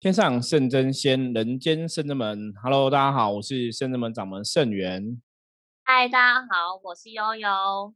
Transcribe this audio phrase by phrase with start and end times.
[0.00, 2.54] 天上圣真仙，人间圣真门。
[2.62, 5.20] Hello，大家好，我是圣真门掌门圣元。
[5.84, 7.94] 嗨，大家好，我是悠悠。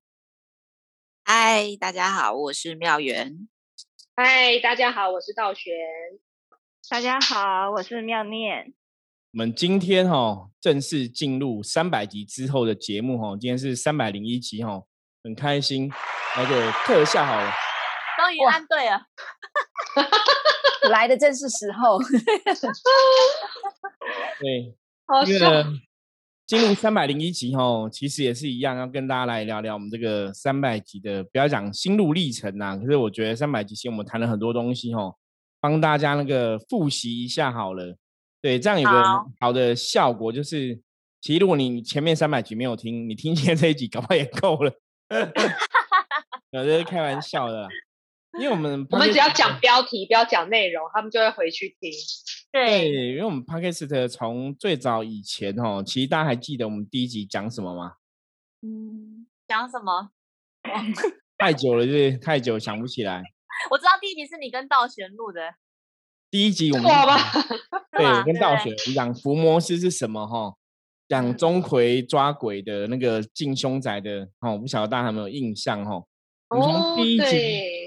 [1.24, 3.48] 嗨，大家好，我是妙元。
[4.14, 5.72] 嗨，大家好，我是道玄。
[6.90, 8.74] 大家好，我是妙念。
[9.32, 14.82] 我们今天哈正式进入三百集之后的节目哈，今天是三百零一集哈，
[15.22, 15.90] 很开心，
[16.36, 17.50] 而且特效好了，
[18.18, 19.06] 终于按对了，
[20.88, 21.98] 来的正是时候。
[24.40, 24.74] 对，
[25.06, 25.66] 好这个
[26.46, 35.16] 进入三百零一集哈，其实也是一样，要跟大家来聊聊我们这个三百集的，不要讲心路历程呐，可是我觉得三百集其实我们谈了很多东西哦，
[35.60, 37.96] 帮大家那个复习一下好了。
[38.42, 39.02] 对，这样有个
[39.40, 40.78] 好的效果，就是
[41.22, 44.70] 其实如果你前面三百集没有听，你听 今天这一集，搞不好也够了。
[46.50, 47.66] 有这是开玩笑的，
[48.38, 51.90] 因为我们我们只要讲标题，不要讲内容，他们就会回去听。
[52.50, 57.94] 对，因为我们 Podcast 从最早以前哦，其实大家还记得我们第一集讲什么吗？
[58.62, 60.10] 嗯，讲什么？
[61.38, 63.22] 太久了，就是太久想不起来。
[63.70, 65.40] 我知道第一集是你跟道玄录的。
[66.30, 66.84] 第一集我们
[67.96, 70.54] 对，我跟道玄讲伏魔师是什么哈，
[71.08, 76.02] 讲钟馗抓鬼的那个进凶宅的哈，不晓得大家有没有印象哈？
[76.48, 77.24] 我们从第一集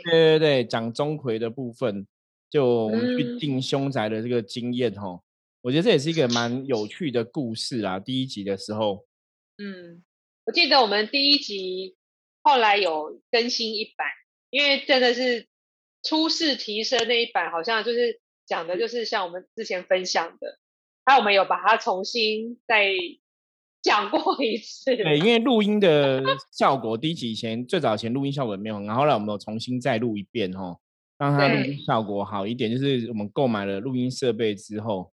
[0.09, 2.07] 对对对讲钟馗的部分，
[2.49, 5.21] 就我们去定凶宅的这个经验哈，
[5.61, 7.99] 我觉得这也是一个蛮有趣的故事啊。
[7.99, 9.05] 第一集的时候，
[9.57, 10.03] 嗯，
[10.45, 11.95] 我记得我们第一集
[12.41, 14.07] 后来有更新一版，
[14.49, 15.47] 因为真的是
[16.03, 18.19] 初试提升那一版，好像就是。
[18.47, 20.57] 讲的就是像我们之前分享的，
[21.03, 22.93] 还有我们有把它重新再
[23.83, 24.95] 讲过一次。
[24.95, 30.77] 对，因为录音的效果，第一集以前最早前录音效果没有很好，后来我们有重新再录一遍哦，
[31.17, 32.69] 让它录音效果好一点。
[32.71, 35.11] 就是我们购买了录音设备之后，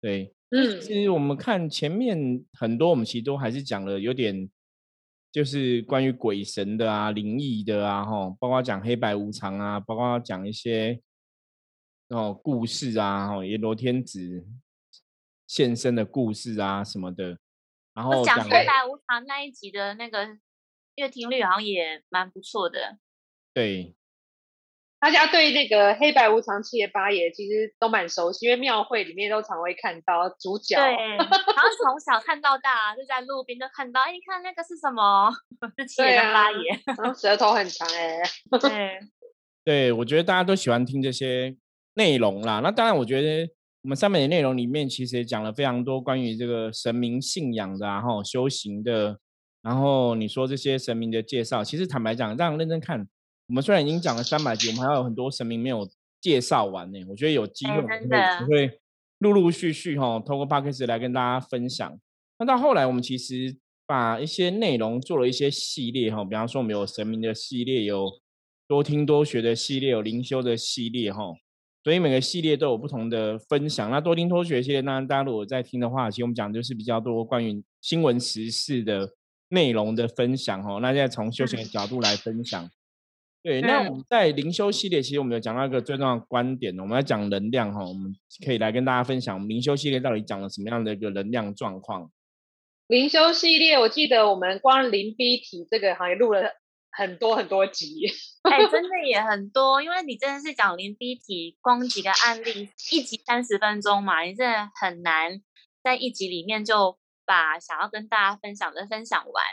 [0.00, 4.48] 对，嗯，其实我们看前面很多，我们其实都还是讲了有点，
[5.30, 11.00] 就是关于鬼神的啊、灵异的啊，哈，包括讲黑白无常啊，包括讲一些。
[12.10, 14.46] 哦，故事啊，哦，阎罗天子
[15.46, 17.38] 现身的故事啊，什么的。
[17.94, 20.26] 然后讲黑白无常那一集的那个
[20.96, 22.98] 阅听率好像也蛮不错的。
[23.52, 23.94] 对，
[24.98, 30.76] 大家对那个黑白无常七爷八爷其实都蛮熟悉，因为庙会里面都常会看到主角。
[30.76, 34.00] 对， 好像从小看到大，就在路边都看到。
[34.00, 35.30] 哎，你看那个是什么？
[35.78, 36.58] 是七爷八爷，
[37.16, 38.20] 舌头很长哎。
[38.60, 39.00] 对，
[39.64, 41.56] 对我觉得大家都喜欢听这些。
[41.96, 43.48] 内容啦，那当然，我觉得
[43.84, 49.18] 我们上面的内容里面其实也讲了非常多关于这个神明信仰的，然后修行的，
[49.60, 53.06] 然后你说这些神明的介绍，其实坦白讲，这样认真看，
[53.46, 55.86] 我们虽然已经讲了三百集，我们还有很多神明没有
[56.18, 56.98] 介绍完呢。
[57.10, 58.80] 我觉得有机会会会
[59.18, 62.00] 陆陆续续哈，透过 p a c k a g e 来跟大家分享。
[62.38, 63.54] 那到后来，我们其实
[63.86, 68.10] 把一些内容做了一些系列哈，比方说我们有神明的系列，有
[68.66, 71.34] 多听多学的系列，有灵修的系列哈。
[71.84, 73.90] 所以每个系列都有不同的分享。
[73.90, 79.10] 那多听多学系列，那大家如果在听的话，其实我们讲就是比较多关于新闻时事的
[79.50, 80.80] 内容的分享哦。
[80.80, 82.70] 那现在从修行的角度来分享。
[83.42, 87.84] 对，那我们在灵修系列，其实我们有讲到一个最重要的观点，我们要讲能量哈。
[87.84, 92.10] 我们可以来跟大家分享，我们灵修系列到底讲了什么样的一个能量状况。
[92.86, 96.63] 灵修系列，我记得我们光灵 B 体这个行业录了。
[96.96, 98.06] 很多很多集，
[98.48, 105.42] 哎，真的也很多，因为你真的是讲零 B 题，光几个案例，一集三十分钟嘛，你真的很难
[105.82, 109.44] 在一集里面就把想要跟大家分享的分享完。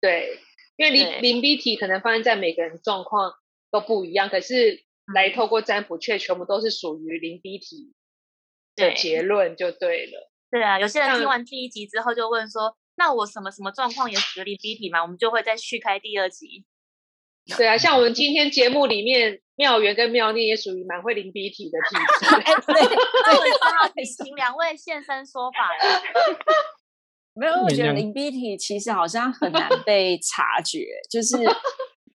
[0.00, 0.38] 对，
[0.76, 3.32] 因为零零 B 题可能发生在每个人状况
[3.70, 7.92] 都不一样，可是来透过占卜却全部都是属于零 B 题
[8.76, 10.30] 的结论就对了。
[10.50, 12.76] 对啊，有些人听完第一集之后就问说。
[13.00, 15.00] 那我什么什么状况也属于零 B 体嘛？
[15.00, 16.66] 我们就会再续开第二集。
[17.56, 22.26] 对啊，像我们今天节目里面，妙元跟妙念也属于蛮会零 B 体的体质。
[22.70, 22.74] 对，
[23.94, 25.70] 对，请两位现身说法。
[27.32, 31.38] 没有，我觉得零 B 体其实好像很难被察觉，就是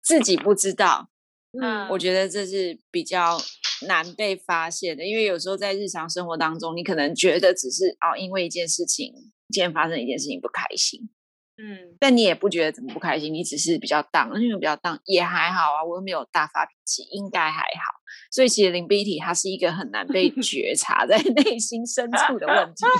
[0.01, 1.09] 自己不知道。
[1.61, 3.39] 嗯，我觉得这是比较
[3.87, 9.13] 难被发现的，因为有时候在日常生活当中，你可能觉得只是哦，因为一件事情。
[9.51, 11.09] 今天发生一件事情不开心，
[11.57, 18.01] 嗯，但你也不觉得怎么不开心，你只是比较荡，因为比较荡也还好啊，我又没有大发脾气，应该还好。
[18.29, 22.85] 所以其实灵鼻体它是一个很难被 觉察在内心深处的问题。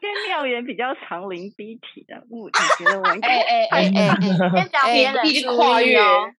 [0.00, 4.16] 跟妙言比较常灵鼻体的物，你觉得我应该哎哎哎哎，
[4.54, 6.32] 先讲别人跨越哦。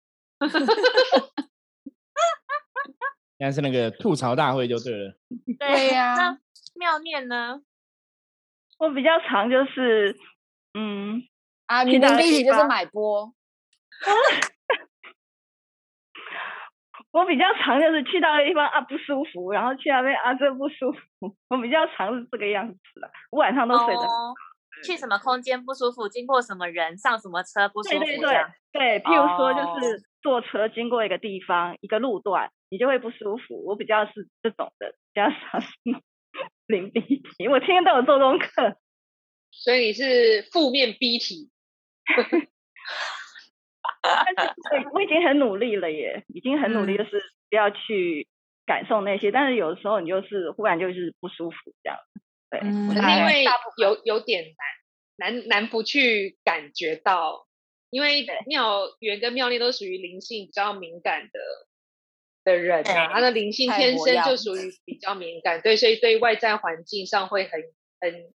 [3.37, 5.17] 现在是那个吐槽大会就对了。
[5.59, 6.37] 对呀那
[6.75, 7.61] 妙念呢？
[8.83, 10.13] 我比较常就是，
[10.73, 11.23] 嗯，
[11.67, 13.33] 啊，你的第一题就是买波，
[17.11, 20.97] 我比较常就是去到一个地方啊不舒服，然后去那边啊这不舒服，
[21.47, 23.09] 我比较常是这个样子的。
[23.31, 24.33] 我晚上都睡得哦，
[24.83, 33.63] 去什么空间不舒服，经过什么人，上什么车不舒服，对对对对，譬如说就哦是坐车经过一个地方一个路段，你就会不舒服。
[33.65, 35.59] 我比较是这种的，比较少
[36.67, 37.47] 是零鼻涕。
[37.47, 38.77] 我天天都有做功课，
[39.51, 41.49] 所以你是负面 B 体，
[44.01, 48.27] 但是对我已经很努力了耶，已经很努力，嗯就是不要去
[48.65, 49.31] 感受那些。
[49.31, 51.99] 但是有的时候你就是忽然就是不舒服这样。
[52.49, 53.43] 对，是因为
[53.77, 54.43] 有有点
[55.17, 57.47] 难，难难不去感觉到，
[57.89, 61.39] 因为对妙缘跟妙念都属于灵性比较敏感的
[62.43, 67.61] 的人啊，他的灵性天生就属于比较敏感，对，所以对外在环境上会很
[67.99, 68.33] 很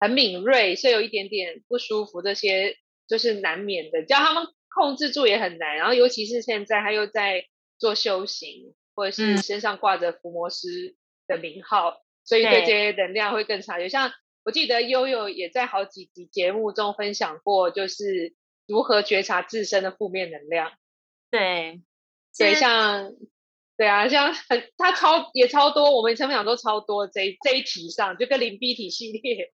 [0.00, 2.76] 很敏锐，所以有一点点不舒服，这些
[3.06, 5.76] 就是难免的，叫他们控制住也很难。
[5.76, 7.46] 然后尤其是现在他又在
[7.78, 10.96] 做修行，或者是嗯身上挂着伏魔师
[11.26, 13.78] 的名号，所以对这些能量会更差。
[13.78, 14.12] 就像
[14.44, 18.34] 我记得悠悠也在好几集节目中分享过，就是
[18.66, 20.72] 如何觉察自身的负面能量。
[21.30, 21.82] 对
[22.36, 23.12] 对，像
[23.76, 29.52] 对啊，像很他超也超多，我们前面讲都超多这一这一题上，就跟零 B 体系列，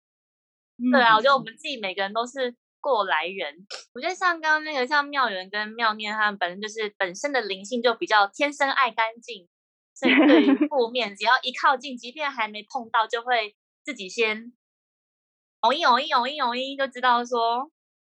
[0.92, 3.66] 对啊，我觉得我嗯们自己每个人都是过来人。
[3.92, 9.48] 我觉得像刚刚那个像妙缘跟妙念，他们本身就是本身的灵性就比较天生爱干净，
[9.94, 13.54] 所以对于 负面，只要一靠近，即便还没碰到，就会
[13.84, 14.54] 自己先
[15.60, 17.70] 哦一哦一哦一哦一，就知道说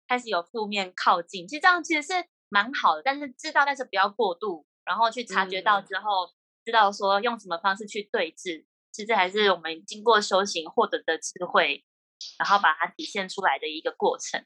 [0.07, 1.47] 开始有负面靠近。
[1.47, 2.13] 其实这样其实是
[2.49, 6.31] 蛮好的，但是知道，但是不要过度，然后去察觉到嗯之后，
[6.65, 8.65] 知道说用什么方式去对峙。
[8.91, 11.83] 其实这还是我们经过修行获得的智慧，
[12.39, 14.41] 然后把它体现出来的一个过程。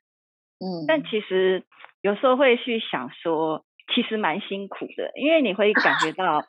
[0.59, 1.63] 嗯，但其实
[2.01, 3.65] 有时候会去想说，
[3.95, 6.43] 其实蛮辛苦的，因为你会感觉 到，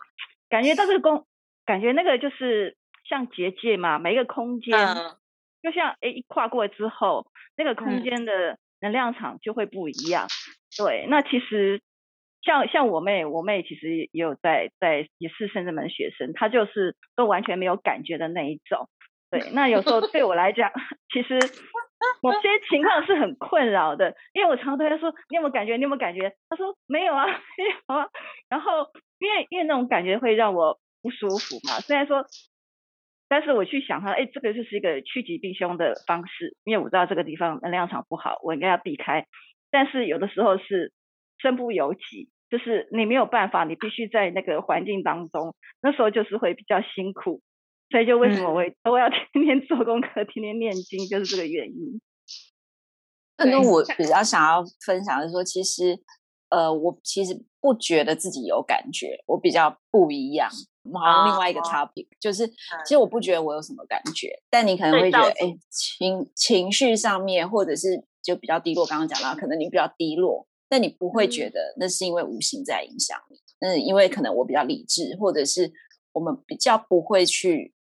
[0.49, 1.27] 感觉到这个工，
[1.65, 2.77] 感觉那个就是
[3.09, 5.17] 像结界嘛，每一个空间，嗯，
[5.62, 10.27] 就像诶一跨过之后，那个空嗯间的能量场就会不一样。
[10.77, 11.81] 对，那其实
[12.43, 18.89] 像像我妹，我妹其实也有在在也是圣智门学生，她就是都完全没有感觉的那一种。
[19.31, 20.71] 对，那有时候对我来讲，
[21.12, 21.39] 其实
[22.21, 25.77] 某些情况是很困扰的，因为我常常对她说：“你有没有感觉？
[25.77, 27.25] 你有没有感觉？”她说：“没有啊，
[27.56, 28.09] 没有啊。”
[28.50, 28.88] 然后
[29.19, 32.27] 因为因为那种感觉会让我不舒服嘛，虽然说，
[33.29, 39.25] 但是我去想它，哎，这个就是一个趋吉避凶的方式，因为我知道这个地方能量场不好，我应该要避开。
[39.71, 40.93] 但是有的时候是
[41.43, 47.43] 身不由己，就是你没有办法，你必须在那个环境当中，那时候就是会比较辛苦。
[47.91, 52.00] 所以就为什么我会都要天天做功课、天天念经，就是这个原因。
[53.37, 55.99] 更多对像我比较想要分享的是说，其实
[56.49, 60.49] 呃，我其实不觉得自己有感觉，我比较不一样。
[60.95, 68.85] 好像另外一个哦 topic，、就是其实我不觉得我有什么感觉，但你可能会觉得，哎，情情绪上面或者是就比较低落。
[68.87, 73.37] 刚刚讲到，可能你比较低落，但你不会觉嗯得那是因为无形在影响你。
[73.61, 75.71] 嗯，因为可能我比较理智，或者是
[76.12, 77.75] 我们比较不会去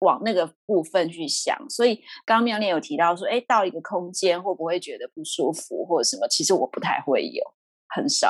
[0.00, 1.56] 往那个部分去想。
[1.70, 1.94] 所以
[2.26, 6.26] 刚刚妙念有提到说，哎，到一个空间会不会觉得不舒服或者什么？
[6.26, 7.44] 其实我不太会有，
[7.94, 8.28] 很少。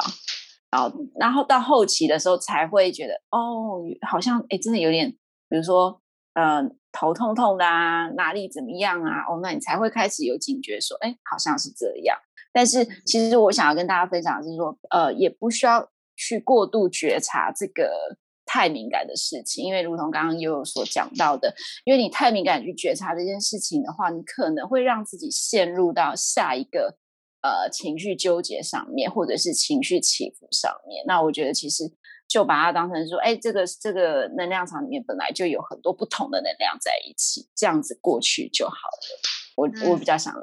[0.71, 5.11] 然后，然后到后期的时候才会觉得，哦，好像哎，真的有点，
[5.49, 6.03] 比如说，
[6.35, 9.25] 呃，头痛痛的啊，哪里怎么样啊？
[9.27, 12.19] 哦，那你才会开始有警觉，说，哎，好像是这样。
[12.53, 21.55] 但是其实我想要跟大家分享的是说，呃，也不需要去过度觉察这个太敏感的事情，因为如同刚刚悠悠所讲到的，
[21.85, 26.99] 因为你太敏感去觉察这件事情的话，你可能会让自己陷入到下一个
[27.41, 31.03] 呃情绪纠结上面，或者是情绪起伏上面。
[31.07, 31.85] 那我觉得其实
[32.29, 39.21] 就把它当成说，哎，这个这个能量场里面本来就有很多不同的能量在一起，这样子过去就好了。
[39.57, 40.35] 我我比较想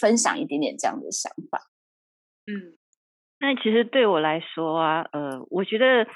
[0.00, 1.60] 分享一点点这样的想法。
[2.46, 2.76] 嗯
[3.40, 6.06] 那其实对我来说啊，呃，我觉得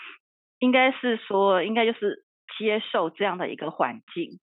[0.60, 2.24] 应该是说，应该就是
[2.58, 4.38] 接受这样的一个环境，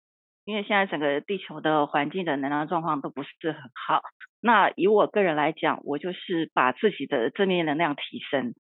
[0.44, 4.02] 因为现在整个地球的环境的能量状况都不是很好。
[4.40, 8.54] 那以我个人来讲，我就是把自己的正面能量提升。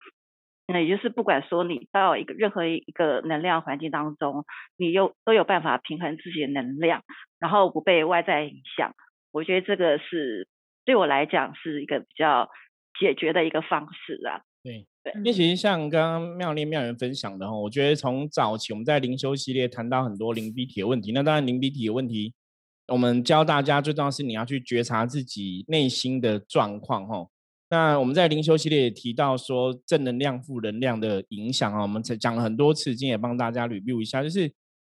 [0.68, 4.46] 那也就是不管说你到一个任何一个能量环境当中，
[4.78, 7.04] 你有都有办法平衡自己的能量，
[7.40, 8.94] 然后不被外在影响。
[9.34, 10.48] 我觉得这个是
[10.86, 12.50] 对我来讲是一个比较
[13.00, 14.42] 解决的一个方式啊。
[14.64, 22.34] 对，对，因为其实像刚刚妙丽妙人分享的哈，我觉得从早期我们在灵修系列谈到很多灵鼻体的问题，那当然灵鼻体的问题，
[22.88, 27.28] 我们教大家最重要是你要去觉察自己内心的状况哈。
[27.70, 34.50] 那我们在灵修系列也提到说正能量、负能量的影响啊，我们讲了很多次，今天也帮大家 review 一下，就是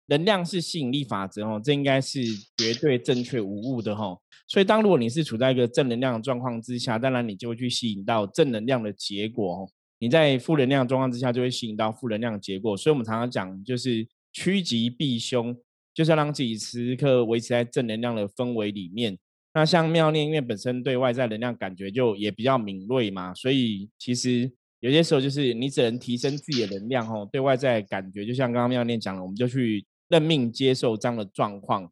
[0.08, 2.22] 能量是吸引力法则哦，这应该是
[2.58, 4.18] 绝对正确无误的哈。
[4.48, 9.66] 所以当如果你是处在一个正能量的状况之下，当然你就会去吸引到正能量的结果哦；
[10.00, 12.78] 你在负能量的状况之下，就会吸引到负能量的结果。
[12.78, 15.58] 所以我们常常讲，就是趋吉避凶，
[15.94, 19.18] 就是要让自己时刻维持在正能量的氛围里面。
[19.56, 31.92] 那像妙念，因为本身对外在能量感觉就也比较敏锐嘛，所以其实有些时候就是你只能提升自己的能量哦，对外在感觉就像刚刚妙念讲了，我们就去认命接受这样的状况，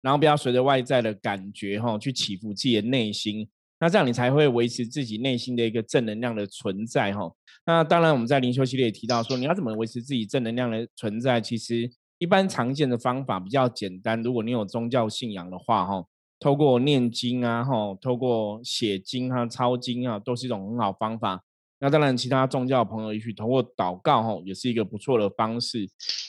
[0.00, 3.48] 然后不要随着外在的感觉哈去起伏自己的内心，
[3.80, 7.32] 那这样你才会维持自己内心的一个正能量的存在哈。
[7.66, 16.04] 那当然我们在灵修系列也提到说，你要怎么维持自己正能量的存在，其实一般常见的方法比较简单，如果你有宗教信仰的话哈。
[16.40, 21.42] 透过念经啊，吼，透过写经啊、抄经啊，都是一种很好方法。
[21.84, 25.80] 那当然，其他宗教朋友也许通过祷告，吼，也是一个不错的方式。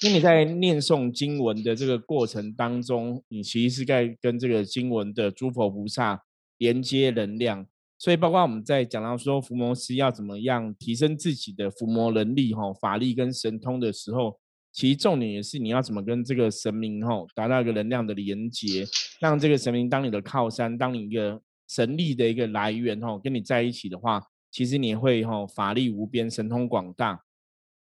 [0.04, 6.22] 因为你在念诵经文的这个过程当中，你其实是在跟这个经文的诸佛菩萨
[6.58, 7.66] 连接能量。
[7.98, 14.38] 所以，包括我们在讲到说伏魔师要怎么样提升自己的伏魔能力、吼法力跟神通的时候。
[14.74, 18.86] 其实重点也是你要怎么跟这个神明吼达到一个能量的连接，
[19.22, 24.22] 让这个神明当你的靠山，当你一个神力的一个来源吼，跟你在一起的话，
[24.56, 27.26] 其实你会吼法力无边，神通广大。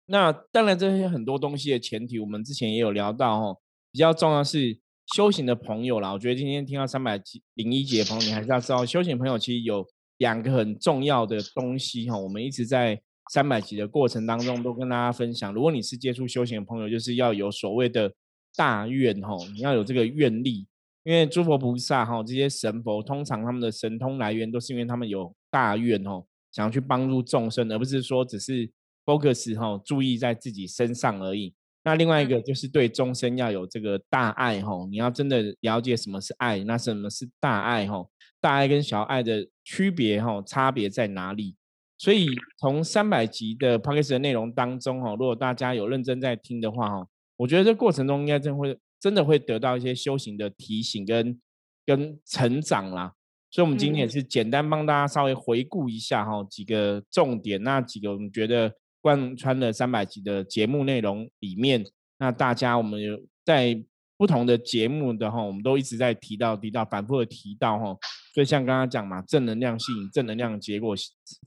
[0.05, 4.79] 那当然这些很多东西的前提，我们之前也有聊到吼，比较重要是
[5.13, 6.13] 修行的朋友啦。
[6.13, 9.85] 我觉得今天听到三百集零一节的朋友，你还是要知道，修行朋友其实有
[10.19, 13.01] 两个很重要的东西哈，我们一直在。
[13.31, 18.13] 三百集的过程当中，都跟大家分享，如果你是接触修行的朋友，就是要有所谓的
[18.53, 20.67] 大愿吼，你要有这个愿力，
[21.03, 28.71] 因为诸佛菩萨哈这些神佛，通常他们的神通来源都是因为他们有大愿吼，想要去帮助众生，而不是说只是
[29.03, 31.53] focus 哈注意在自己身上而已。
[31.83, 38.09] 那另外一个就是对众生要有这个大爱吼，你要真的了解什么是爱，那什么是大爱吼？
[38.39, 41.57] 大爱跟小爱的区别吼，差别在哪里？
[41.97, 51.39] 所以从三百集的 podcast 的内容当中，哈，如果大家有认真在听的话，哈，我觉得这过程中应该真会真的会得到一些修行的提醒跟
[51.85, 53.13] 跟成长啦。
[53.53, 61.85] 所以，我们今天也是简单帮大家稍微回顾一下，哈，几个重点，那几个我们觉得贯穿了三百集的节目内容里面，
[62.17, 63.83] 那大家我们有在。
[64.15, 67.97] 不同的节目的哈，我们都一直在提到、提到、反复的提到哈。
[68.33, 70.95] 所以像刚刚讲嘛，正能量吸引正能量结果，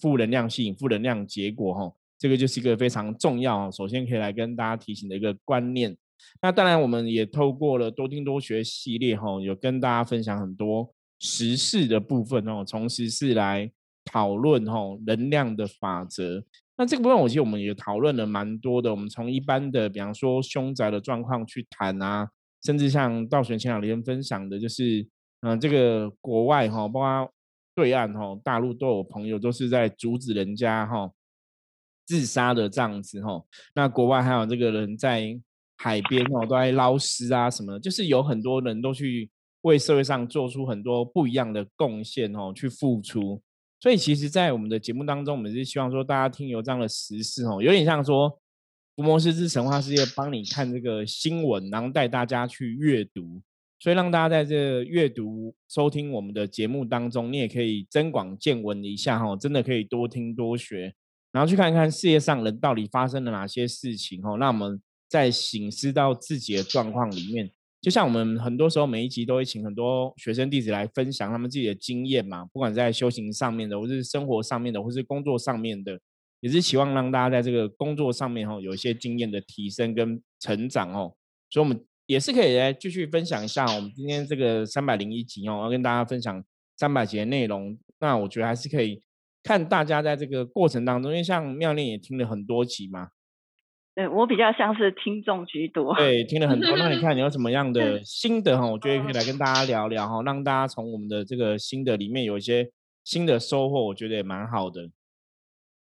[0.03, 3.71] 负能量吸引负能量结果哈，这个就是一个非常重要。
[3.71, 5.97] 首先可以来跟大家提醒的一个观念。
[6.43, 13.71] 那当然，我们也透过了多听多学系列哈，有跟大家分享很多时事的部分哦，从时事来
[14.05, 16.45] 讨论哦能量的法则。
[16.77, 18.91] 那这个部分，我其实我们也讨论了蛮多的。
[18.91, 22.29] 我们从一般的，比方说凶宅的状况去谈啊。
[22.65, 25.07] 甚至像道玄前两天分享的，就是，
[25.43, 27.33] 嗯，这个国外哈，包括
[27.77, 31.09] 对岸哈，大陆都有朋友都是在阻止人家哈
[32.07, 33.41] 自杀的这样子哈。
[33.73, 35.39] 那国外还有这个人在
[35.77, 39.31] 海边哦，都在捞尸啊什么，就是有很多人都去
[39.63, 43.43] 为社会上做出很多不一样的贡献哦，去付出。
[43.81, 48.39] 所以其实，在我们的节目当中，我们是希望说，大家听有这样的实事哦，有点像说。
[48.95, 53.43] 福摩斯之神话世界帮你看这个新闻，然后带大家去阅读，
[53.79, 60.95] 所以让大家在这阅读、收听我们的节目当中，你也可以增广见闻一下哈，真的可以多听多学，
[61.31, 64.35] 然后去看看世界上人到底发生了哪些事情哈。
[64.37, 76.01] 那我们在醒思到自己的状况里面，就像我们很多时候每一集都会请很多学生弟子来分享他们自己的经验嘛，不管在修行上面的，或是生活上面的，或是工作上面的。
[76.41, 81.15] 也是希望让大家在这个工作上面哈有一些经验的提升跟成长哦，
[81.49, 86.45] 所以我们也是可以来继续分享一下我们今天这个三百零一集哦，要跟大家分享
[86.77, 87.77] 三百集的内容。
[88.01, 89.03] 那我觉得还是可以
[89.43, 93.09] 看大家在这个过程当中，因为像妙念也听了很多集嘛，
[93.97, 96.77] 对我比较像是听众居多，对，听了很多。
[96.77, 98.71] 那你 看你有什么样的心得哈？
[98.71, 102.71] 我觉得可以来跟大家聊聊哈，让大家从我们的这个心得里面有一些
[103.05, 104.91] 新的收获，我觉得也蛮好的。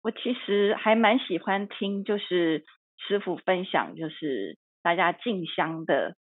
[0.01, 2.63] 我其实还蛮喜欢听，就是
[3.05, 6.15] 师傅分享，就是大家进香的，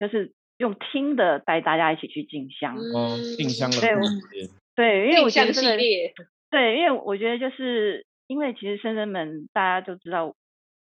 [0.00, 2.76] 就是用听的带大家一起去进香。
[2.76, 3.94] 哦，进香的对，
[4.74, 6.12] 对，因为我觉得系列，
[6.50, 10.34] 对，因为我觉得就是因为其实深圳们大家都知道，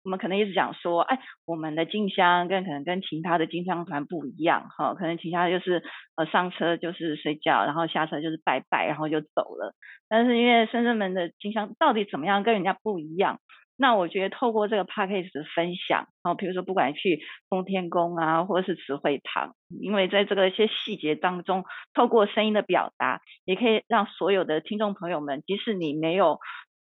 [0.08, 5.82] 我们可能一直讲说，哎，我们的进香跟可能跟其他的进香团不一样哈，可能其他就是
[6.16, 9.74] 呃上车就是睡觉，然后下车就是拜拜，然后就走了。
[10.08, 13.38] 但是因为深圳门的进香到底怎么样跟人家不一样？
[13.76, 26.38] 那我觉得透过这个 p a c k a g e 的分享，哦，比如说不管去奉天宫啊，或者是慈惠堂，因为在这个一些细节当中，透过声音的表达，也可以让所有的听众朋友们，即使你没有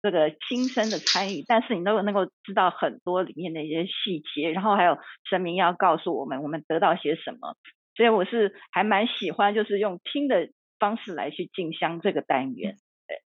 [0.00, 4.96] 这个亲身的参与，但是你都能够知道很多里面的一些细节，然后还有
[5.28, 7.56] 神明要告诉我们，我们得到些什么。
[7.96, 12.76] 所以我是还蛮喜欢，就是用听的方式来去进香这个单元。
[13.08, 13.20] 对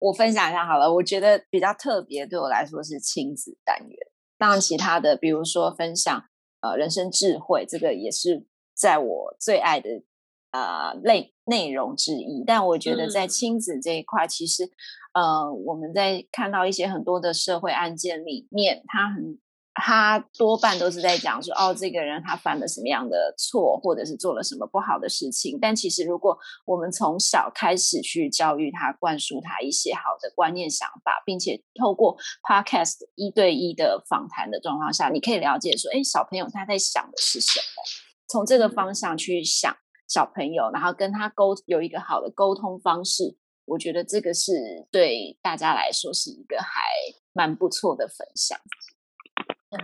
[0.00, 3.96] 我分享一下好了，我觉得比较特别，对我来说是亲子单元。
[4.38, 6.24] 当然，其他的比如说分享
[6.62, 10.02] 呃人生智慧，这个也是在我最爱的
[10.50, 12.44] 呃类内容之一。
[12.46, 14.70] 但我觉得在亲子这一块，其实
[15.12, 19.38] 呃我们在看到一些很多的社会案件里面，他很。
[19.82, 25.58] 他多半都是在讲说，哦，这个人他犯了什么样的错，或者是做了什么不好的事情。
[25.62, 37.82] 但其实，如果我们从小开始去教育他，灌输他一些好的观念、想法，并且透过 podcast 一对一的访谈的状况下，你可以了解说，哎，小朋友他在想的是什么？
[38.28, 39.74] 从这个方向去想
[40.10, 44.52] 小朋友，然后跟他沟有一个好的沟通方式，我觉得这个是
[44.90, 46.82] 对大家来说是一个还
[47.32, 48.58] 蛮不错的分享。
[49.70, 49.78] 嗯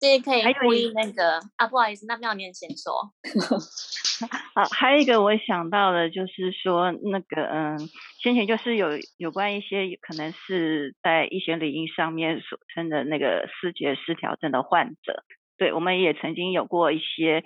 [0.00, 3.14] 这可以呼应那个啊，不好意思，那妙念先说。
[4.54, 7.78] 好，还有一个我想到的，就是说那个嗯，
[8.20, 15.24] 先前就是有有关一些可能是在医学领域上面所称的那个视觉失调症的患者，
[15.56, 17.42] 对，我们也曾经有过一些。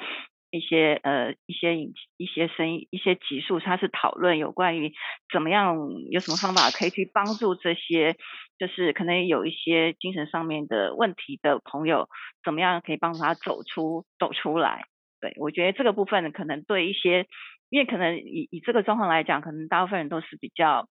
[0.50, 4.92] 一些呃一些影一些声音一些集数，它是讨论有关于
[5.32, 5.76] 怎么样
[6.10, 8.16] 有什么方法可以去帮助这些
[8.58, 12.08] 就是可能有一些精神上面的问题的朋友，
[12.44, 14.84] 怎么样可以帮助他走出走出来？
[15.20, 17.26] 对我觉得这个部分可能对一些，
[17.70, 20.88] 因为可能以以这个状况来讲，可能大部分人都是比较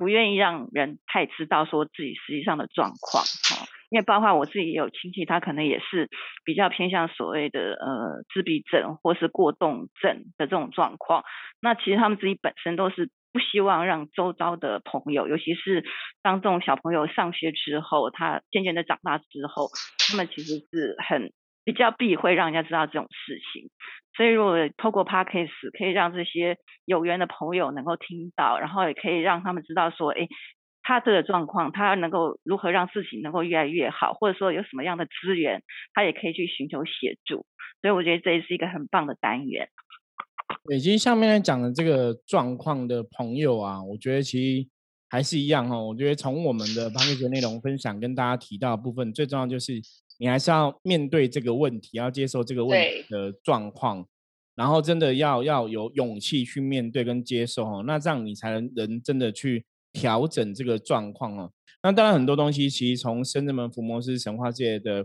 [0.00, 3.66] 不愿意让人太知道说自己实际上的状况哈。
[3.90, 6.08] 因为包括我自己有亲戚，他可能也是
[6.44, 11.24] 比较偏向所谓的呃自闭症或是过动症的这种状况。
[11.60, 15.84] 那其实他们自己本身都是不希望让周遭的朋友，尤其是
[16.22, 21.32] 当这种小朋友上学之后，他渐渐的长大之后，他们其实是很
[21.64, 23.70] 比较避讳让人家知道这种事情。
[24.16, 30.28] 所以如果透过 podcast 可以让这些有缘的朋友能够听到，然后也可以让他们知道说，哎。
[30.82, 37.44] 他这个状况，他能够如何让自己能够越来越好，或者说有什么样的资源，他也可以去寻求协助。
[37.82, 39.68] 所以我觉得这也是一个很棒的单元。
[40.64, 44.68] 对，其实下面讲的这个状况的朋友啊，我觉得其实
[45.10, 45.78] 还是一样哈。
[45.78, 49.74] 我觉得从我们的班课内容分享跟大家提到的部分，最重要就是
[50.20, 54.06] 你还是要面对这个问题，要接受这个问题的状况，
[54.54, 57.82] 然后真的要要有勇气去面对跟接受哦。
[57.84, 59.64] 那这样你才能能真的去。
[59.92, 61.50] 调整这个状况哦，
[61.82, 65.04] 那当然很多东西其实从深圳门福摩斯神话界的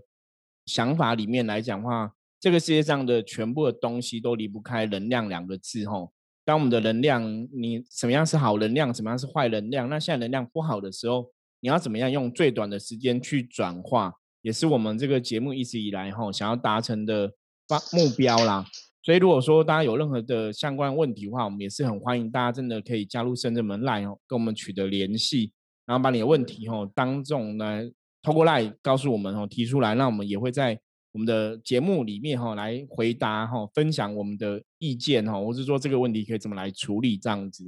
[0.68, 6.14] 想法里面来讲话，这个世界上的全部的东西都离不开能量两个字吼。
[6.46, 9.90] 当我们的能量，你什么样是好能量，什么样是坏能量？
[9.90, 14.14] 那现在能量不好的时候，你要怎么样用最短的时间去转化，
[14.46, 17.34] 也是我们这个节目一直以来吼想要达成的
[17.68, 18.64] 方目标啦。
[19.02, 25.52] 所以，如果说大家有任何的相关问题的话，我们也是很欢迎大家真的可以加入深圳门 Line 哦，跟我们取得联系，
[25.88, 30.80] 然后把你的问题哦当众来透过 Line 告诉我们哦提出来，那我们也会在
[31.14, 37.64] 我们的节目里面哈来回答哈，分享我们的意见哈，或是说这个问题可以怎么来处理这样子。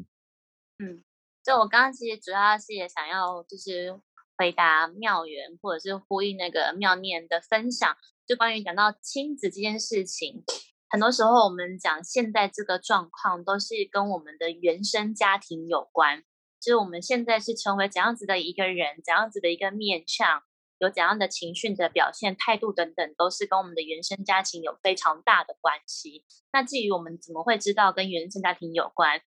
[0.78, 1.02] 嗯，
[1.44, 4.00] 就我刚刚其实主要是也想要就是
[4.38, 7.97] 回答妙缘，或者是呼应那个妙念的分享，
[8.28, 10.43] 就关于讲到亲子这件事情。
[10.89, 16.23] 很多时候，我们讲现在这个状况，都是跟我们的原生家庭有关。
[16.60, 20.41] 就是我们现在是成为怎样子的一个人，怎样子的一个面相，
[20.80, 26.26] 有怎样的情绪的表现、态度等等，都是跟我们的原生家庭有非常大的关系。
[26.52, 29.21] 那至于我们怎么会知道跟原生家庭有关，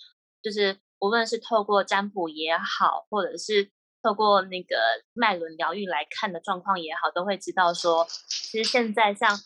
[0.42, 3.72] 就是无论是透过占卜也好，或者是
[4.06, 4.76] 透过那个
[5.14, 9.36] 脉轮疗愈来看的状况也好，都会知道说，其实现在像。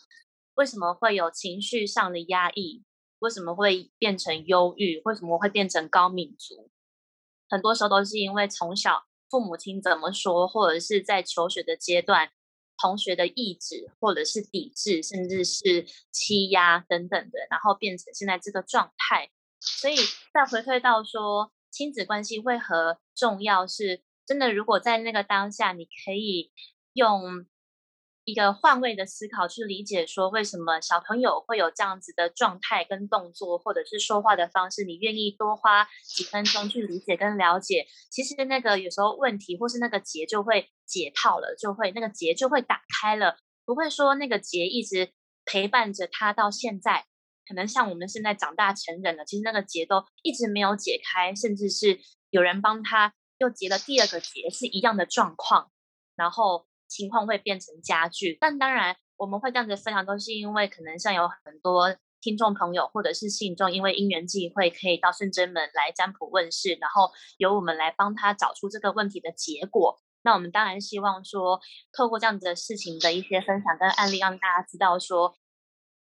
[0.55, 2.83] 为什么会有情绪上的压抑？
[3.19, 5.01] 为什么会变成忧郁？
[5.05, 6.69] 为什么会变成高敏族？
[7.49, 12.31] 很多时候都是因为从小父母亲怎么说，或者是在求学的阶段，
[12.77, 19.31] 同学的意志，或者是抵制，甚至是欺压等等的，然后变成现在这个状态。
[19.61, 19.95] 所以
[20.33, 26.51] 再回退到说亲子关系为何重要，是真的，如果在那个当下，你可以
[26.93, 27.45] 用
[28.23, 45.11] 一个换位的思考去理解，说为什么小朋友会有这样子的状态跟动作，或者是说话的方式，你愿意多花几分钟去理解跟了解，其实那个有时候问题或是那个结就会解套了，就会那个结就会打开了，不会说那个结一直
[45.43, 47.05] 陪伴着他到现在。
[47.47, 55.71] 可能像我们现在长大成人了，其实那个结都一直没有解开，甚至是有人帮他又结了第二个结，是一样的状况，
[56.15, 58.37] 然后情况会变成加剧。
[58.39, 69.99] 但当然，我们会这样子分享，都是因为可能像有很多听众朋友或者是信众，因为因缘际会可以到圣真门来占卜问世，然后由我们来帮他找出这个问题的结果。
[70.21, 71.59] 那我们当然希望说，
[71.97, 75.35] 透过这样子的事情的一些分享跟案例，让大家知道说，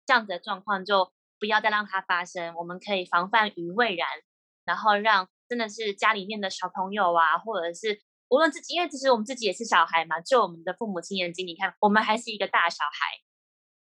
[0.07, 1.11] 这样子的状况就。
[1.39, 4.09] 不要再让它发生，我们可以防范于未然，
[4.65, 13.21] 然后让真的是家里面的小朋友啊，或者是无论自己，因为其实我们自己也是小孩嘛，就我们的父母亲眼睛，你看我们还是一个大小孩，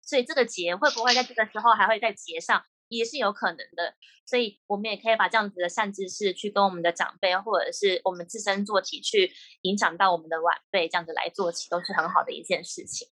[0.03, 3.95] 所以这个结会不会在这个时候还会再结上，也是有可能的。
[4.27, 13.09] 所以我们也可以把这样子的善知识去跟我们的长辈，或者是我们自身做起，去影响到我们的晚辈，这样子来做起，都是很好的一件事情。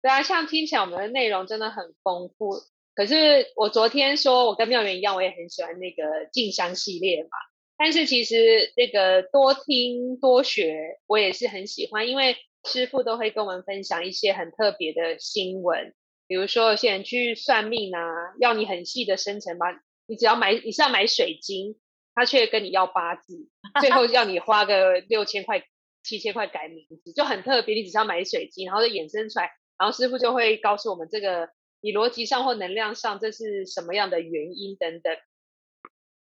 [0.00, 2.62] 对啊，像听起来我们的内容真的很丰富。
[2.96, 7.28] 可是我昨天说，我跟妙元一样，我也很喜欢那个静香系列嘛。
[7.76, 15.94] 但是其实那个多听多学，我也是很喜欢，因为师傅都会跟我们分享一些很特别的新闻。
[16.26, 18.00] 比如说有些人去算命啊，
[18.40, 19.66] 要你很细的生辰八，
[20.06, 21.76] 你只要买你是要买水晶，
[22.14, 23.46] 他却跟你要八字，
[23.80, 25.62] 最后要你花个六千块、
[26.02, 27.74] 七千块改名字，就很特别。
[27.74, 29.50] 你只要买水晶，然后就衍生出来。
[29.78, 31.50] 然后师傅就会告诉我们，这个
[31.86, 35.16] 以逻辑上或能量上，这是什么样的原因等等。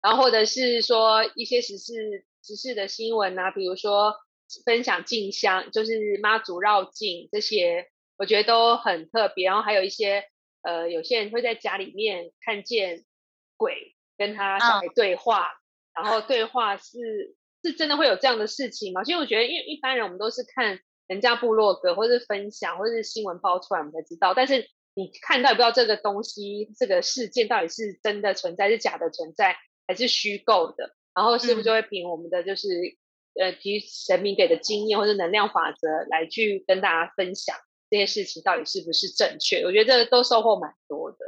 [0.02, 4.16] 然后或者是说一些时事时事的新闻啊，比如说
[4.64, 7.86] 分享进香，就是妈祖绕境这些，
[8.16, 9.46] 我觉得都很特别。
[9.46, 10.24] 然后还有一些
[10.62, 13.04] 呃，有些人会在家里面看见
[13.56, 15.52] 鬼跟他小孩对话，
[15.94, 19.04] 然后对话是是真的会有这样的事情吗？
[19.04, 20.80] 其实我觉得，因为一般人我们都是看。
[21.06, 24.32] 人家部落格，或是分享，或是新闻爆出来，我们才知道。
[24.32, 30.94] 但是你看到不知道这个东西，这个事件到底是真的存在，是假的存在，还是虚构的？
[31.14, 32.68] 然后师傅就会凭我们的就是
[33.38, 37.56] 呃，提神明给的经验或者能量法则来去跟大家分享
[37.90, 39.62] 这些事情到底是不是正确。
[39.64, 41.18] 我觉得都收获蛮多的。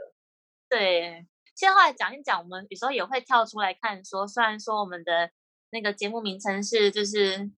[0.68, 5.30] 对，现在后来讲一讲，我们有时候也会跳出来看，说虽然说我们的
[5.70, 7.50] 那个节目名称是就是。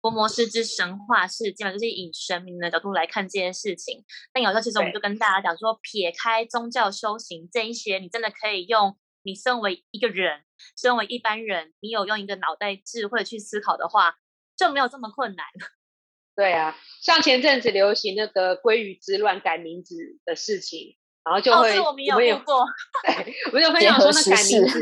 [0.00, 4.04] 佛摩斯之神话是基本，就是以神明的角度来看这件事情。
[4.32, 10.42] 但有时候其实我们就跟大家讲说，撇开宗教修行这一些，你真的可以用你身为一个人，
[10.80, 14.16] 身为一般人，你有用一个脑袋智慧去思考的话，
[14.56, 15.44] 就没有这么困难。
[16.34, 22.64] 对啊，像前阵子流行那个鲑鱼之乱改名字的事情，然后就会我们有过，
[23.04, 24.80] 对，我们有分享说那改名字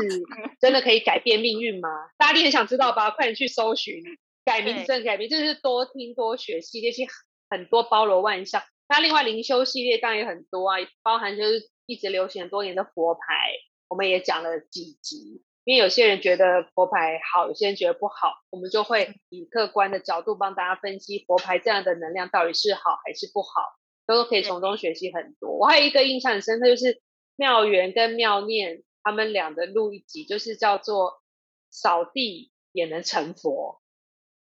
[0.61, 1.89] 真的可以改变命运吗？
[2.17, 3.11] 大家一定很想知道吧？
[3.11, 4.01] 快点去搜寻。
[4.49, 7.11] 改名真改名，就是多听多学系列，其实
[7.49, 8.63] 很多包罗万象。
[8.87, 13.51] 那另外灵修系列当然也很多啊，包含就是一直流行多年的佛牌，
[13.87, 15.43] 我们也讲了几集。
[15.65, 23.61] 因为有些人觉得佛牌好，有些人觉得不好，我们就会以客观的角度帮大家分析佛牌这样的能量到底是好还是不好，
[24.07, 25.51] 都可以从中学习很多。
[25.59, 27.03] 我还有一个印象很深刻，就是
[27.35, 31.21] 妙缘跟妙念他们俩的录一集，就是叫做
[31.69, 33.79] 扫地也能成佛。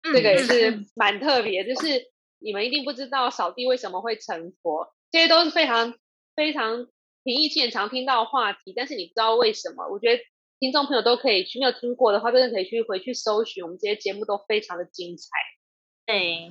[0.02, 5.94] 这个也是蛮特别，就是你们一定不知道扫地为什么会成佛，这些都是非常
[6.34, 6.86] 非常
[7.24, 8.72] 平易近人、常听到话题。
[8.74, 9.88] 但是你知道为什么？
[9.88, 10.22] 我觉得
[10.60, 13.62] 听众朋友都可以去，没有听过的话，真的可以去回去搜寻。
[13.62, 15.28] 我们这些节目都非常的精彩。
[16.06, 16.48] 对，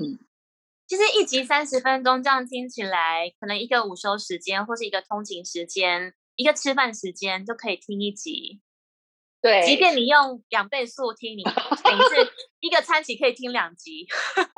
[0.88, 8.62] 其实一集三十分钟，这样听起来，可能一个午休时间，或是一个通勤时间，一个吃饭时间，就可以听一集。
[9.48, 14.06] 对，即便你用两倍速听，你等于是 一个餐期可以听两集。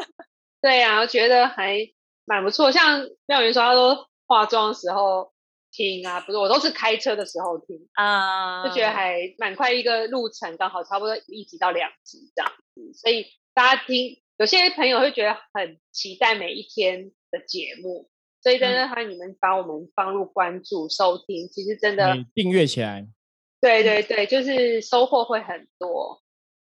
[0.62, 1.78] 对啊，我觉得还
[2.26, 2.72] 蛮不错。
[2.72, 5.32] 像廖云说，他说化妆时候
[5.72, 12.92] 听啊，不是我都是开车的时候听啊，就觉得还蛮快一个路程，刚好差不多一集到两集这样子。
[12.94, 18.10] 所以大家听，有些朋友会觉得很期待每一天的节目，
[18.42, 21.48] 所以真的欢迎你们把我们放入关注收听。
[21.48, 23.08] 其实真的订阅起来。
[23.62, 26.22] 对对对，就是收获会很多。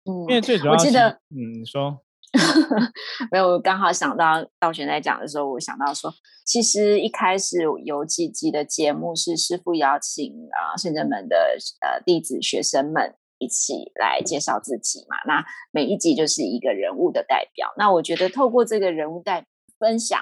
[0.05, 1.99] 嗯，因为最主要，我记得，嗯，你说，
[3.31, 6.13] 没有，我刚好想到道玄在讲的时候，我想到说，
[6.45, 15.17] 其实一开始有几集的节目是师傅邀请啊圣真门的呃弟子学生们一起来介绍自己嘛。
[15.25, 17.73] 那每一集就是一个人物的代表。
[17.77, 19.47] 那我觉得透过这个人物代
[19.79, 20.21] 分享，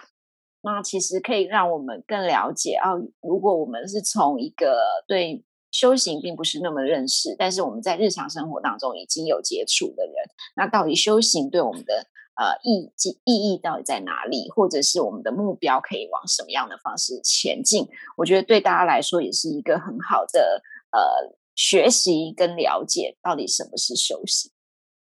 [0.61, 3.03] 那其实可以让我们更了解哦。
[3.21, 5.43] 如果我们是从一个对
[5.73, 10.13] 修行并不是那么认识，但是我们在日常生活当中已经有接触的人，
[10.55, 12.07] 那到底修行对我们的
[12.37, 17.89] 呃意意意义到底在哪里，或者是我们的目标可以往什么样的方式前进？
[18.15, 21.35] 我觉得对大家来说也是一个很好的呃。
[21.55, 24.51] 学习跟了解到底什么是修行。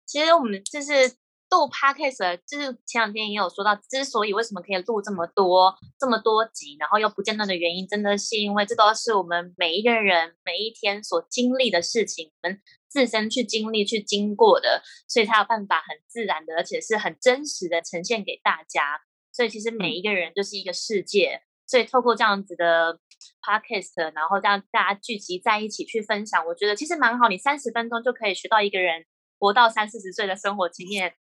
[0.05, 1.11] 其实我们就是
[1.49, 19.01] 录 podcast，就是前两天也有说到，之所以为什么可以录这么多这么多集，然后又不间断的原因，真的是因为这都是我们每一个人每一天所经历的事情，我们自身去经历去经过的，所以才有办法很自然的，而且是很真实的呈现给大家。
[19.31, 21.41] 所以其实每一个人就是一个世界。
[21.65, 22.99] 所以透过这样子的
[23.43, 27.27] podcast，然后让大家聚集在一起去分享，我觉得其实蛮好。
[27.27, 29.05] 你三十分钟就可以学到一个人
[29.37, 31.13] 活到三四十岁的生活经验，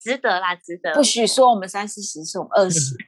[0.00, 0.94] 值得啦，值得。
[0.94, 2.96] 不许说我们三四十，是我们二十。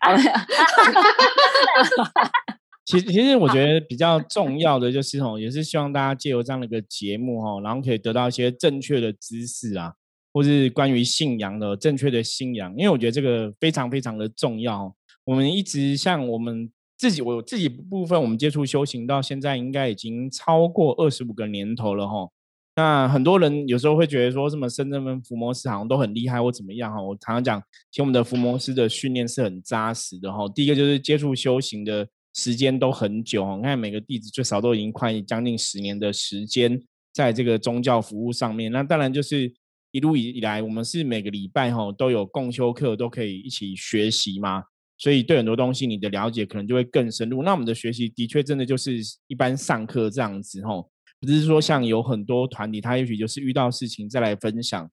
[2.84, 9.94] 其实，其实我 觉得比较重要的就是哦，也是希望大家借由这样的一个节目哦，然后可以得到一些正确的知识啊，
[10.32, 14.94] 或是关于信仰的正确的信仰，因为我觉得这个非常非常的重要。
[15.24, 16.70] 我们一直像我们。
[16.98, 22.28] 自己我自己部分，我们接触修行到现在应该已经超过二十五个年头了哈。
[22.74, 27.02] 那很多人有时候会觉得说，什么深圳跟伏魔师好像都很厉害或怎么样哈。
[27.02, 30.48] 我常常讲，其实我们的伏摩师的训练是很扎实的哈。
[30.54, 36.80] 第一个就是接触修行的时间都很久，你看每个弟子最少都已经快将近十年的时间
[37.12, 38.72] 在这个宗教服务上面。
[38.72, 39.52] 那当然就是
[39.90, 44.64] 一路以来，我们是每个礼拜哈都有共修课，都可以一起学习嘛。
[44.96, 47.42] 所以对很多东西你的了解可能就会更深入。
[47.42, 50.88] 那我们的学习的确真的就是一般上课这样子吼，
[51.24, 54.90] 不是说像有很多团体，他也许就是遇到事情再来分享。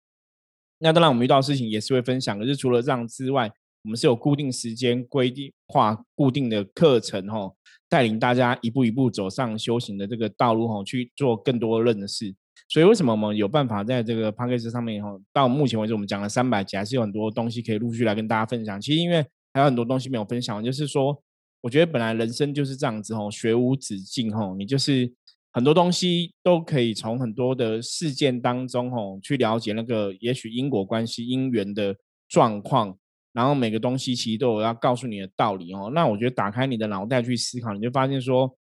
[0.78, 3.52] 那当然我们遇到事情也是会分享，可是除了这样之外，
[3.84, 7.56] 我们是有固定时间规定化固定的课程吼，
[7.90, 12.36] 带领大家一步一步走上修行的这个道路吼，去做更多认识。
[12.68, 18.80] 所以为什么我们有办法在这个 p a c k a g e 上面吼，到目前为止我们讲了三百集，还是有很多东西可以陆续来跟大家分享。
[18.80, 21.24] 其实因为还有很多东西没有分享，就是说，
[21.62, 25.12] 我觉得本来人生就是这样子吼，学无止境吼，你就是
[25.52, 31.96] 很多东西都可以从很多的事件当中吼去了解那个也许因果关系、因缘的
[32.28, 32.98] 状况，
[33.34, 35.92] 然后每个东西其实都有要告诉你的道理哦。
[35.94, 38.56] 那我觉得打开你的脑袋去思考，你就发现说，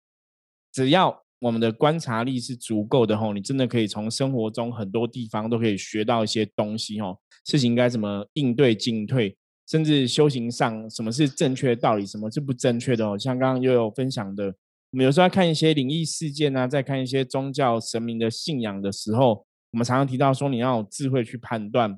[0.71, 9.37] 只要我们的观察力是足够的吼，你真的可以从生活中很多地方都可以学到一些东西吼，事情该怎么应对进退。
[9.69, 13.15] 甚至修行上，什么是正确的道理，什么是不正确的哦？
[13.15, 14.51] 像刚刚又有分享的，
[14.91, 21.93] 我们有时候看一些灵异事件啊，在看一些宗教神明的信仰的时候，我们常常提到说，你要有智慧去判断。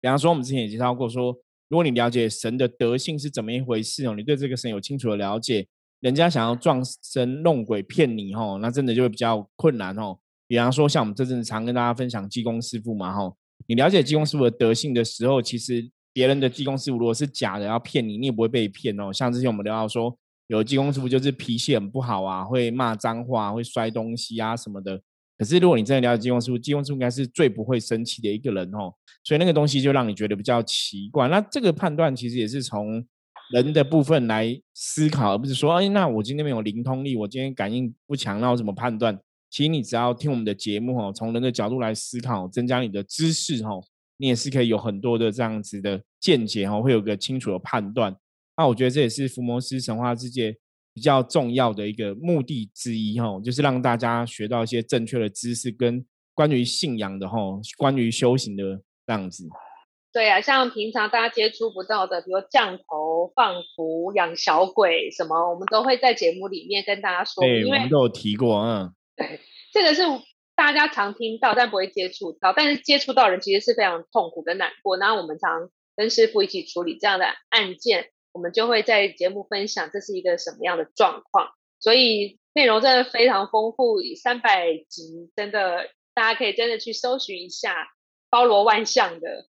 [0.00, 1.32] 比方说，我们之前也介绍过，说
[1.68, 5.66] 如果你了解神的德性是怎么一回事哦，你对这个神有清楚的了解，
[6.00, 10.18] 人家想要撞神弄鬼骗你哦，那真的就会比较困难哦。
[10.46, 13.36] 比方说，像我们这阵常跟大家分享济公师傅嘛，吼，
[13.66, 15.90] 你了解济公师傅的德性的时候，其实。
[16.16, 19.12] 别人的济公师傅如果是假的要骗你，你也不会被骗哦。
[19.12, 20.16] 像之前我们聊到说，
[20.48, 25.00] 有济公师傅就是脾气很不好啊，会骂脏话，会摔东西啊什么的。
[25.36, 28.92] 可是如果你真的了解济公师傅，济公师傅应该是最不会生气的一个人哦。
[29.24, 31.28] 所以那个东西就让你觉得比较奇怪。
[31.28, 33.04] 那这个判断其实也是从
[33.52, 39.18] 人的部分来思考，而不是说，哎，那我今天没有灵通力，我今天感应不强，那我怎么判断？
[39.50, 43.82] 其实你只要听我们的节目哦，从人的角度来思考，增加你的知识哦。
[44.16, 48.14] 你也是可以有很多的这样子的见解哈，会有个清楚的判断。
[48.56, 50.56] 那我觉得这也是福摩斯神话世界
[50.92, 57.36] 比较重要的一个目的之一哈，就是让大家学到一些正确的知识跟关于信仰的哈，
[57.76, 59.48] 关于修行的这样子。
[60.12, 67.42] 对啊，像平常大家接触不到的，比如降头、放符、养小鬼什么，我们都会在节目里面跟大家说。
[67.42, 68.94] 对，我们都有提过，嗯。
[69.16, 69.40] 对，
[69.72, 70.02] 这个是。
[70.56, 72.52] 大家常听到，但不会接触到。
[72.52, 74.96] 但是接触到人其实是非常痛苦跟难过。
[74.96, 81.54] 然后我们常跟师傅一起处理这样的案件，我们就会在节目分享这是一个什么样的状况。
[81.80, 87.88] 所以内容真的非常丰富，三百集真的大家可以真的去搜寻一下，
[88.28, 89.46] 包罗万象的。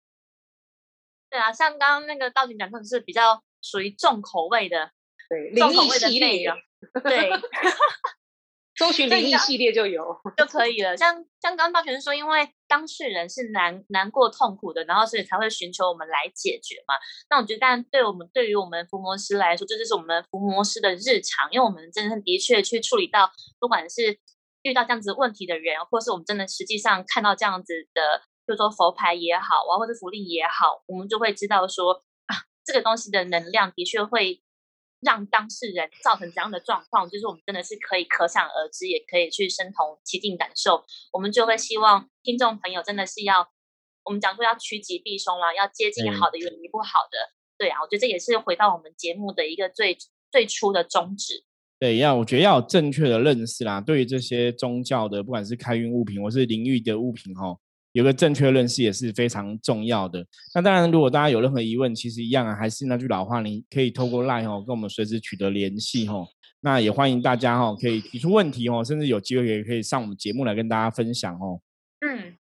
[1.28, 4.92] 对啊，像刚刚那个道景讲，的是比较属于重口味的，
[5.28, 6.56] 对，重口味的内容，
[7.02, 7.30] 对。
[8.78, 10.98] 搜寻灵异系列就有就可以了。
[10.98, 16.94] 像像刚刚道玄说，因为当事人是难难过痛苦的，然后所以才会寻求我们来解决嘛。
[17.30, 24.18] 那我觉得，但对我们对于我们伏魔师来说，这就是我们伏魔师的日常，因为我们真的的确去处理到，不管是
[24.60, 34.42] 遇到这样子问题的人，或是我们真的实际上看到这样子的，就说佛牌也好啊，或者福利也好，我们就会知道说啊，这个东西的能量的确会
[35.06, 40.84] 让当事人造成怎样的状况，就是我们真的是可以可想而知，也可以去身同其境感受。
[41.12, 43.48] 我们就会希望听众朋友真的是要，
[44.04, 47.16] 我们讲说要趋吉避凶啦，要接近好的，远离不好的。
[47.56, 49.96] 对啊，我觉得这也是回到我们节目的一个最
[50.32, 51.44] 最初的宗旨。
[51.78, 53.80] 对，要我觉得要有正确的认识啦。
[53.80, 57.56] 对于这些宗教的，不管是开运物品或是灵域的物品，哈，
[57.96, 60.22] 有个正确认识也是非常重要的。
[60.54, 66.26] 那当然，如果大家有任何疑问，其实一样啊，还是那句老话，你可以透过 LINE 哦，跟我们随时取得联系哦。
[66.60, 71.62] 那也欢迎大家哈，可以提出问题哦，甚至有机会也可以上我们节目来跟大家分享哦。
[72.00, 72.36] 嗯。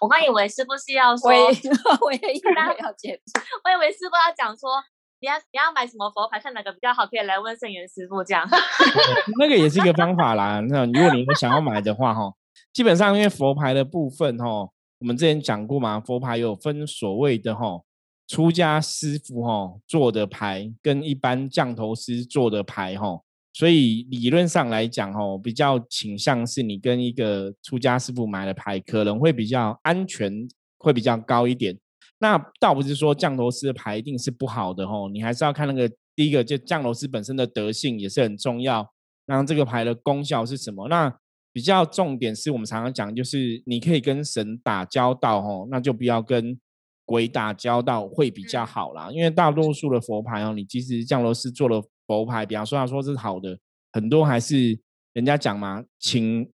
[0.00, 1.30] 我刚以为师傅是要说，
[2.02, 3.40] 我也以为要结束。
[3.62, 4.82] 我以为师傅要讲说，
[5.20, 8.44] 你要你要买什么佛牌，看哪个比较好，可以来问圣元师傅这样。
[9.38, 10.58] 那个也是一个方法啦。
[10.68, 12.32] 那如果你有想要买的话，哈，
[12.72, 17.82] 基本上因为佛牌的部分，哈，我们之前讲过嘛，佛牌有分所谓的哈
[18.26, 23.20] 出家师傅哈做的牌，跟一般降头师做的牌，哈。
[23.54, 31.78] 所以理论上来讲，哦，比较倾向是你跟一个出家师傅买的牌，可能会比较安全，会比较高一点。
[32.18, 38.90] 那倒不是说降头师的牌一定是不好的，吼，你还是要看那个第一个，就降头师本身的德性也是很重要。
[39.26, 40.88] 那这个牌的功效是什么？
[40.88, 41.14] 那
[41.52, 46.58] 比较重点是我们常常讲，就是你可以跟神打交道，哦，那就不要跟
[47.04, 49.10] 鬼打交道会比较好啦。
[49.12, 51.82] 因为大多数的佛牌哦，你即使降头师做了。
[52.04, 53.56] 佛牌，比方说他说是好的，
[53.92, 54.78] 很多还是
[55.14, 56.46] 人家讲嘛，请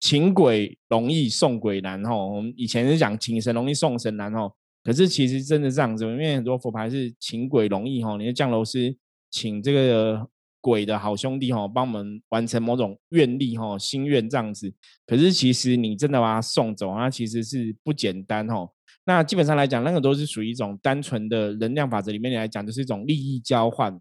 [0.00, 2.26] 请鬼容易送鬼难哦。
[2.34, 8.94] 我们以前是讲请神容易送神难哦，可是其实真的这样子，因为很多佛牌是请鬼容易哦，你的降楼师
[9.30, 10.28] 请这个
[10.62, 14.72] 鬼的好兄弟吼，帮我们完成某种愿力吼，心愿这样子。
[15.06, 18.72] 可是其实你真的把他送走，那其实是不简单吼。
[19.04, 24.00] 那基本上来讲，那个都是属于一种单纯的能量法则里面来讲，就是一种利益交换。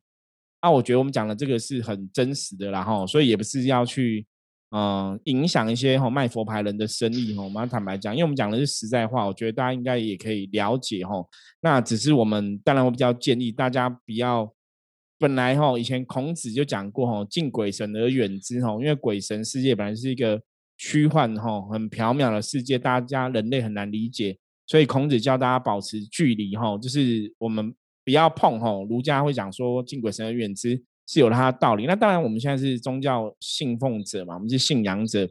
[0.62, 4.24] 那我觉得我们讲的这个是很真实的，然后所以也不是要去
[4.70, 7.42] 嗯影响一些哈卖佛牌人的生意哈。
[7.42, 11.14] 我们要坦白讲，因为我们讲的是实在话，我觉得大家应该也可以了解哈。
[11.62, 14.48] 那只是我们当然我比较建议大家不要
[15.22, 20.42] 本来哈以前孔子就讲过哈，敬鬼神而远之哈，因为鬼神世界本来是一个
[20.78, 27.74] 虚幻哈很缥缈的世界，大家人类很难理解，所以孔子教大家保持距离哈，就是我们。
[28.04, 31.86] 不要碰吼，儒家会讲说敬鬼神而远之，是有它的道理。
[31.86, 35.30] 那当然，我们现在是宗教信奉者嘛，我们是信仰者，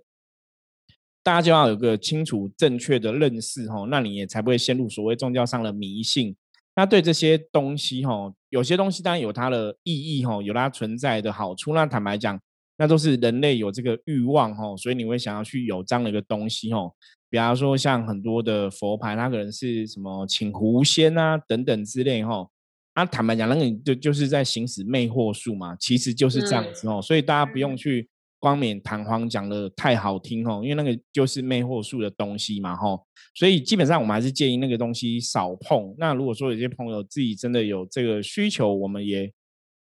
[1.20, 6.36] 大家就要有个清楚正确的认识吼，那你也才不会陷入所谓宗教上的迷信。
[6.76, 11.74] 那对这些东西吼，有些东西当然有它的意义吼，有它存在的好处。
[11.74, 12.40] 那坦白讲，
[12.78, 16.94] 那都是人类有这个欲望吼，所以你会想要去有这样的一个东西吼。
[17.28, 22.50] 比方说像很多的佛牌，它可能是什么请狐仙啊等等之类吼。
[22.94, 28.08] 那坦白讲，那个就就是在行使魅惑术嘛，其实就是这样子哦，所以大家不用去
[28.40, 35.94] 光冕堂皇讲的太好听哦，因为那个就是魅惑术的东西嘛吼，所以基本上我们还是建议那个东西少碰。
[35.98, 39.30] 那如果说有些朋友自己真的有这个需求，我们也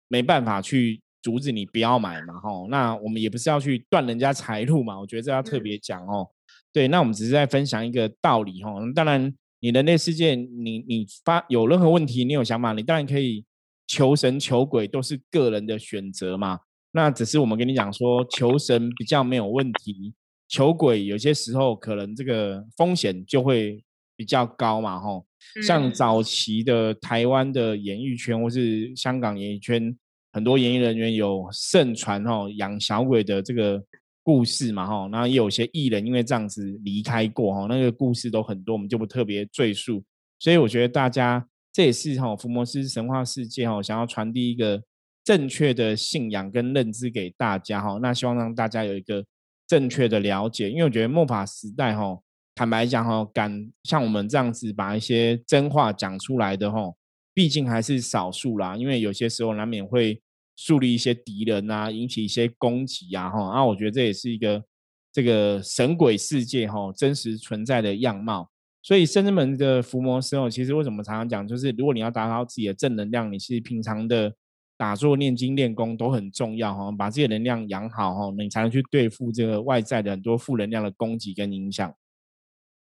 [0.08, 6.26] 没办法去阻止你不要买嘛吼，那我们也不是要去断人家财路嘛，我觉得这要特别讲哦。
[6.72, 9.34] 对，那我们只是在分享一个道理吼，当然。
[9.60, 13.42] 你人类世界，你你发有任何问题，你有想法，你当然可以
[13.86, 16.60] 求神求鬼，都是个人的选择嘛。
[16.96, 20.14] 那只是我们跟你讲说，求神比较没有问题，
[20.48, 23.84] 求鬼有些时候可能这个风险就会
[24.16, 24.98] 比较高嘛。
[24.98, 25.26] 吼，
[25.62, 29.94] 像早期的台湾的演艺圈或是香港演艺圈，
[30.32, 33.84] 很多演艺人员有盛传吼养小鬼的这个。
[34.26, 40.02] 故事嘛，哈，那也有些艺人因为这样子离开过，哈，那个故事都很多，我们就不特别赘述。
[40.40, 44.82] 所以我觉得大家这也是哈福摩斯神话世界哈想要传递一个
[45.26, 49.22] 正确的信仰跟认知给大家哈，那希望让大家有一个
[49.66, 50.70] 正确的了解。
[50.70, 52.18] 因为我觉得末法时代哈，
[52.54, 56.94] 坦白讲哈，敢像我们这样子把一些真话讲出来的哈，
[57.34, 58.76] 毕竟还是少数啦。
[58.76, 60.22] 因为有些时候难免会。
[60.58, 64.64] 树立一些敌人啊，引起一些攻击啊，哈，那，我觉得这也是一个
[65.12, 68.48] 这个神鬼世界哈真实存在的样貌。
[68.82, 74.34] 所以圣人门的伏魔师哦，其实为什么常常讲，就是如果你要达到自己的正能量，你是平常的
[74.76, 81.94] 打坐、念经、练功都很重要哈，把自己的能量养好哈，你才能去对付这个外在的很多负能量的攻击跟影响。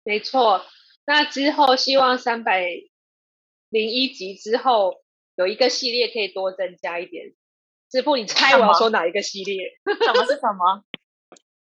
[0.03, 0.63] 没错，
[1.07, 2.67] 那之后希望三百
[3.71, 5.03] 零一集之后
[5.37, 7.35] 有一个系列可以多增加一点。
[7.93, 9.71] 师傅，你猜我要说哪一个系列？
[10.05, 10.85] 什么是什么？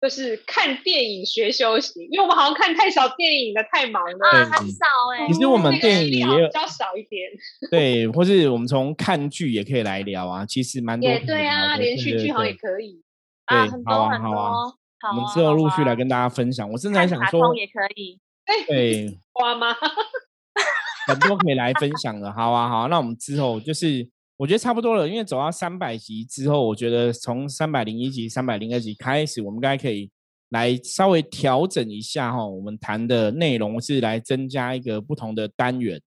[0.06, 5.26] 就是看电影学修行，因为我们好像看太少电影了，太忙了，啊，很少哎。
[5.26, 7.28] 其实我们电影也有比较少一点，
[7.72, 11.10] 对，或是我们从看剧也可以来聊啊，其实蛮多。
[11.10, 13.02] 也对啊，连续剧好像也可以。
[13.46, 14.78] 啊，很多很多。
[15.10, 16.70] 我们之后陆续来跟大家分享。
[16.70, 18.20] 我正在想说，也可以。
[18.68, 19.74] 对，花吗？
[21.08, 22.86] 很多可以来分享的，好啊，好。
[22.86, 30.10] 那我们之后就是我觉得差不多了，因为走到三百集之后，我觉得从三百零一集、三百零二集开始，我们应该可以
[30.50, 32.46] 来稍微调整一下哈。
[32.46, 36.00] 我们谈的内容是来增加一个不同的单元，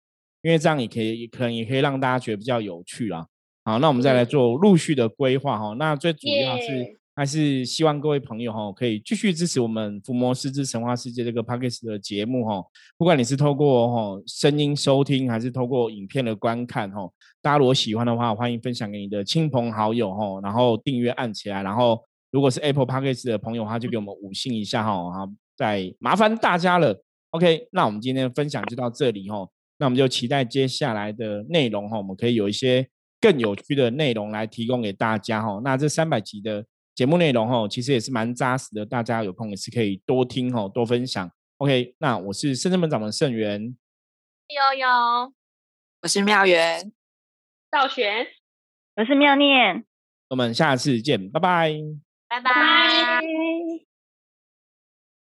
[0.43, 3.25] 因为这样也可以，可能也可以让大家觉得比较有趣啦。
[3.63, 5.73] 好，那我们再来做陆续的规划哈。
[5.79, 6.98] 那最主要是。
[7.19, 12.63] 还是希望各位朋友哈，可以继续支持我们《伏魔师之神话世界》这个 p o c k s t 的节目哈。
[12.97, 17.01] 不管你是透过哈声音收听，还是透过影片的观看哈，
[17.41, 21.61] 大家如果喜欢的话，欢迎分享给你的亲朋好友哈，然后订阅按起来。
[21.61, 22.01] 然后
[22.31, 24.89] 如果是 Apple p o c k s t 的朋友的话，就给我们五星一下哈。
[24.93, 27.03] 好，再麻烦大家了。
[27.31, 29.45] OK，那我们今天的分享就到这里哈。
[29.77, 32.87] 那我们就期待接下来的内容哈，我们可以有一些
[33.19, 35.59] 更有趣的内容来提供给大家哈。
[35.65, 36.63] 那这三百集的。
[36.99, 41.31] 节目内容哈，其实也是蛮扎实的，大家有空也是可以多听哦，多分享。
[41.59, 43.73] OK，那我是深圳门掌的圣元，
[44.49, 45.33] 悠悠，
[46.01, 46.91] 我是妙元，
[47.71, 48.27] 道玄，
[48.97, 49.85] 我是妙念，
[50.27, 51.73] 我们下次见，拜拜，
[52.27, 53.21] 拜拜。